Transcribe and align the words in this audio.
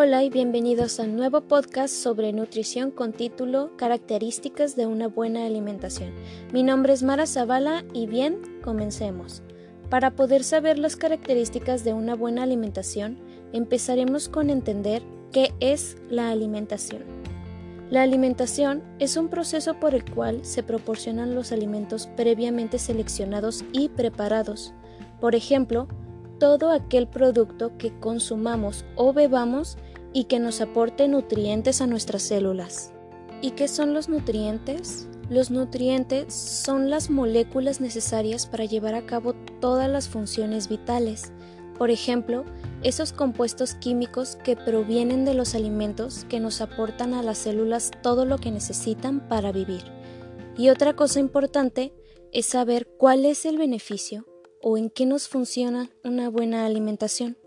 Hola 0.00 0.22
y 0.22 0.30
bienvenidos 0.30 1.00
al 1.00 1.16
nuevo 1.16 1.40
podcast 1.40 1.92
sobre 1.92 2.32
nutrición 2.32 2.92
con 2.92 3.12
título 3.12 3.72
Características 3.76 4.76
de 4.76 4.86
una 4.86 5.08
buena 5.08 5.44
alimentación. 5.44 6.12
Mi 6.52 6.62
nombre 6.62 6.92
es 6.92 7.02
Mara 7.02 7.26
Zavala 7.26 7.82
y 7.92 8.06
bien, 8.06 8.60
comencemos. 8.62 9.42
Para 9.90 10.12
poder 10.12 10.44
saber 10.44 10.78
las 10.78 10.94
características 10.94 11.82
de 11.82 11.94
una 11.94 12.14
buena 12.14 12.44
alimentación, 12.44 13.18
empezaremos 13.52 14.28
con 14.28 14.50
entender 14.50 15.02
qué 15.32 15.52
es 15.58 15.96
la 16.08 16.30
alimentación. 16.30 17.02
La 17.90 18.02
alimentación 18.02 18.84
es 19.00 19.16
un 19.16 19.26
proceso 19.26 19.80
por 19.80 19.96
el 19.96 20.08
cual 20.08 20.44
se 20.44 20.62
proporcionan 20.62 21.34
los 21.34 21.50
alimentos 21.50 22.06
previamente 22.16 22.78
seleccionados 22.78 23.64
y 23.72 23.88
preparados. 23.88 24.72
Por 25.20 25.34
ejemplo, 25.34 25.88
todo 26.38 26.70
aquel 26.70 27.08
producto 27.08 27.72
que 27.78 27.90
consumamos 27.98 28.84
o 28.94 29.12
bebamos 29.12 29.76
y 30.18 30.24
que 30.24 30.40
nos 30.40 30.60
aporte 30.60 31.06
nutrientes 31.06 31.80
a 31.80 31.86
nuestras 31.86 32.22
células. 32.22 32.92
¿Y 33.40 33.52
qué 33.52 33.68
son 33.68 33.94
los 33.94 34.08
nutrientes? 34.08 35.06
Los 35.30 35.52
nutrientes 35.52 36.34
son 36.34 36.90
las 36.90 37.08
moléculas 37.08 37.80
necesarias 37.80 38.48
para 38.48 38.64
llevar 38.64 38.96
a 38.96 39.06
cabo 39.06 39.36
todas 39.60 39.88
las 39.88 40.08
funciones 40.08 40.68
vitales. 40.68 41.30
Por 41.78 41.92
ejemplo, 41.92 42.44
esos 42.82 43.12
compuestos 43.12 43.74
químicos 43.74 44.34
que 44.42 44.56
provienen 44.56 45.24
de 45.24 45.34
los 45.34 45.54
alimentos 45.54 46.24
que 46.28 46.40
nos 46.40 46.62
aportan 46.62 47.14
a 47.14 47.22
las 47.22 47.38
células 47.38 47.92
todo 48.02 48.24
lo 48.24 48.38
que 48.38 48.50
necesitan 48.50 49.28
para 49.28 49.52
vivir. 49.52 49.84
Y 50.56 50.70
otra 50.70 50.96
cosa 50.96 51.20
importante 51.20 51.94
es 52.32 52.46
saber 52.46 52.88
cuál 52.98 53.24
es 53.24 53.46
el 53.46 53.56
beneficio 53.56 54.26
o 54.60 54.76
en 54.76 54.90
qué 54.90 55.06
nos 55.06 55.28
funciona 55.28 55.90
una 56.02 56.28
buena 56.28 56.66
alimentación. 56.66 57.38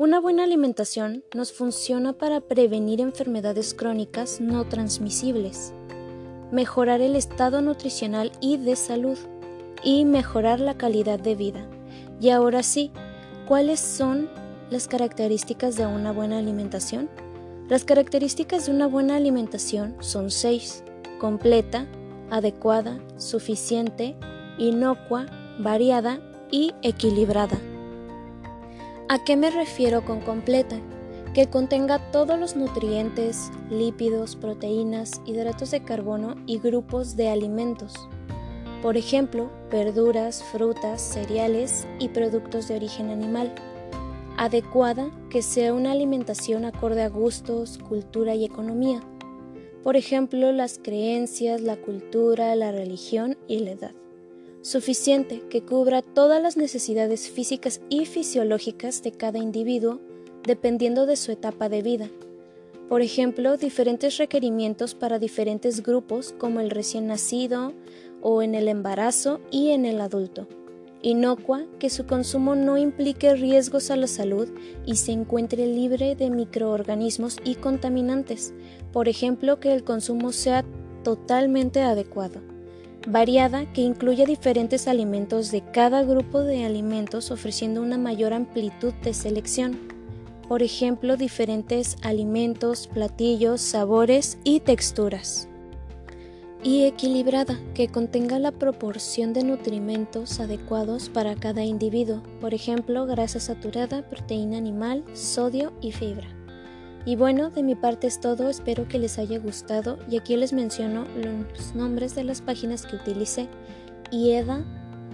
Una 0.00 0.18
buena 0.18 0.44
alimentación 0.44 1.24
nos 1.34 1.52
funciona 1.52 2.14
para 2.14 2.40
prevenir 2.40 3.02
enfermedades 3.02 3.74
crónicas 3.74 4.40
no 4.40 4.66
transmisibles, 4.66 5.74
mejorar 6.50 7.02
el 7.02 7.16
estado 7.16 7.60
nutricional 7.60 8.32
y 8.40 8.56
de 8.56 8.76
salud 8.76 9.18
y 9.84 10.06
mejorar 10.06 10.58
la 10.58 10.78
calidad 10.78 11.20
de 11.20 11.34
vida. 11.34 11.68
Y 12.18 12.30
ahora 12.30 12.62
sí, 12.62 12.92
¿cuáles 13.46 13.78
son 13.78 14.30
las 14.70 14.88
características 14.88 15.76
de 15.76 15.84
una 15.84 16.12
buena 16.12 16.38
alimentación? 16.38 17.10
Las 17.68 17.84
características 17.84 18.64
de 18.64 18.72
una 18.72 18.86
buena 18.86 19.16
alimentación 19.16 19.96
son 20.00 20.30
seis, 20.30 20.82
completa, 21.18 21.86
adecuada, 22.30 22.98
suficiente, 23.18 24.16
inocua, 24.56 25.26
variada 25.58 26.20
y 26.50 26.72
equilibrada. 26.80 27.60
¿A 29.12 29.18
qué 29.18 29.36
me 29.36 29.50
refiero 29.50 30.04
con 30.04 30.20
completa? 30.20 30.78
Que 31.34 31.48
contenga 31.48 32.12
todos 32.12 32.38
los 32.38 32.54
nutrientes, 32.54 33.50
lípidos, 33.68 34.36
proteínas, 34.36 35.20
hidratos 35.26 35.72
de 35.72 35.82
carbono 35.82 36.36
y 36.46 36.60
grupos 36.60 37.16
de 37.16 37.28
alimentos. 37.28 37.92
Por 38.82 38.96
ejemplo, 38.96 39.50
verduras, 39.68 40.44
frutas, 40.44 41.02
cereales 41.02 41.88
y 41.98 42.10
productos 42.10 42.68
de 42.68 42.76
origen 42.76 43.10
animal. 43.10 43.52
Adecuada, 44.36 45.10
que 45.28 45.42
sea 45.42 45.74
una 45.74 45.90
alimentación 45.90 46.64
acorde 46.64 47.02
a 47.02 47.08
gustos, 47.08 47.78
cultura 47.78 48.36
y 48.36 48.44
economía. 48.44 49.00
Por 49.82 49.96
ejemplo, 49.96 50.52
las 50.52 50.78
creencias, 50.78 51.62
la 51.62 51.74
cultura, 51.78 52.54
la 52.54 52.70
religión 52.70 53.36
y 53.48 53.58
la 53.58 53.72
edad 53.72 53.94
suficiente 54.62 55.42
que 55.48 55.62
cubra 55.62 56.02
todas 56.02 56.42
las 56.42 56.56
necesidades 56.56 57.30
físicas 57.30 57.80
y 57.88 58.04
fisiológicas 58.04 59.02
de 59.02 59.12
cada 59.12 59.38
individuo 59.38 60.00
dependiendo 60.42 61.06
de 61.06 61.16
su 61.16 61.32
etapa 61.32 61.68
de 61.68 61.82
vida. 61.82 62.10
Por 62.88 63.02
ejemplo, 63.02 63.56
diferentes 63.56 64.18
requerimientos 64.18 64.94
para 64.94 65.18
diferentes 65.18 65.82
grupos 65.82 66.34
como 66.36 66.60
el 66.60 66.70
recién 66.70 67.06
nacido 67.06 67.72
o 68.20 68.42
en 68.42 68.54
el 68.54 68.68
embarazo 68.68 69.40
y 69.50 69.70
en 69.70 69.84
el 69.84 70.00
adulto. 70.00 70.48
Inocua, 71.02 71.64
que 71.78 71.88
su 71.88 72.04
consumo 72.04 72.56
no 72.56 72.76
implique 72.76 73.34
riesgos 73.34 73.90
a 73.90 73.96
la 73.96 74.06
salud 74.06 74.48
y 74.84 74.96
se 74.96 75.12
encuentre 75.12 75.66
libre 75.66 76.14
de 76.14 76.28
microorganismos 76.28 77.38
y 77.44 77.54
contaminantes. 77.54 78.52
Por 78.92 79.08
ejemplo, 79.08 79.60
que 79.60 79.72
el 79.72 79.84
consumo 79.84 80.32
sea 80.32 80.64
totalmente 81.02 81.80
adecuado 81.80 82.49
variada 83.06 83.70
que 83.72 83.80
incluya 83.80 84.26
diferentes 84.26 84.88
alimentos 84.88 85.50
de 85.50 85.62
cada 85.62 86.02
grupo 86.02 86.40
de 86.40 86.64
alimentos 86.64 87.30
ofreciendo 87.30 87.82
una 87.82 87.98
mayor 87.98 88.32
amplitud 88.32 88.92
de 89.02 89.14
selección. 89.14 89.78
Por 90.48 90.62
ejemplo, 90.62 91.16
diferentes 91.16 91.96
alimentos, 92.02 92.88
platillos, 92.88 93.60
sabores 93.60 94.38
y 94.44 94.60
texturas. 94.60 95.48
Y 96.62 96.84
equilibrada, 96.84 97.58
que 97.74 97.88
contenga 97.88 98.38
la 98.38 98.52
proporción 98.52 99.32
de 99.32 99.44
nutrimentos 99.44 100.40
adecuados 100.40 101.08
para 101.08 101.34
cada 101.34 101.64
individuo, 101.64 102.22
por 102.40 102.52
ejemplo, 102.52 103.06
grasa 103.06 103.40
saturada, 103.40 104.02
proteína 104.02 104.58
animal, 104.58 105.04
sodio 105.14 105.72
y 105.80 105.92
fibra. 105.92 106.39
Y 107.06 107.16
bueno, 107.16 107.50
de 107.50 107.62
mi 107.62 107.74
parte 107.74 108.06
es 108.06 108.20
todo, 108.20 108.50
espero 108.50 108.86
que 108.86 108.98
les 108.98 109.18
haya 109.18 109.38
gustado 109.38 109.98
y 110.08 110.18
aquí 110.18 110.36
les 110.36 110.52
menciono 110.52 111.06
los 111.16 111.74
nombres 111.74 112.14
de 112.14 112.24
las 112.24 112.42
páginas 112.42 112.84
que 112.84 112.96
utilicé. 112.96 113.48
IEDA 114.10 114.64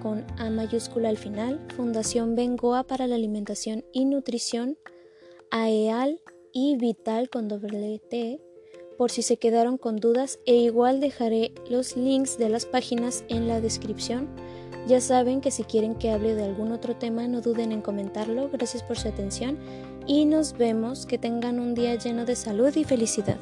con 0.00 0.24
A 0.38 0.50
mayúscula 0.50 1.08
al 1.08 1.16
final, 1.16 1.60
Fundación 1.76 2.34
Bengoa 2.34 2.84
para 2.84 3.06
la 3.06 3.16
Alimentación 3.16 3.84
y 3.92 4.04
Nutrición, 4.04 4.76
AEAL 5.50 6.20
y 6.52 6.76
Vital 6.76 7.30
con 7.30 7.48
doble 7.48 8.00
T, 8.10 8.40
por 8.96 9.10
si 9.10 9.22
se 9.22 9.36
quedaron 9.36 9.78
con 9.78 9.96
dudas 9.96 10.38
e 10.46 10.54
igual 10.54 11.00
dejaré 11.00 11.52
los 11.68 11.96
links 11.96 12.38
de 12.38 12.48
las 12.48 12.66
páginas 12.66 13.24
en 13.28 13.48
la 13.48 13.60
descripción. 13.60 14.28
Ya 14.86 15.00
saben 15.00 15.40
que 15.40 15.50
si 15.50 15.64
quieren 15.64 15.94
que 15.94 16.10
hable 16.10 16.34
de 16.34 16.44
algún 16.44 16.72
otro 16.72 16.96
tema 16.96 17.26
no 17.28 17.40
duden 17.40 17.72
en 17.72 17.82
comentarlo. 17.82 18.50
Gracias 18.50 18.82
por 18.82 18.98
su 18.98 19.08
atención 19.08 19.58
y 20.06 20.24
nos 20.24 20.56
vemos. 20.56 21.06
Que 21.06 21.18
tengan 21.18 21.58
un 21.58 21.74
día 21.74 21.94
lleno 21.94 22.24
de 22.24 22.36
salud 22.36 22.74
y 22.76 22.84
felicidad. 22.84 23.38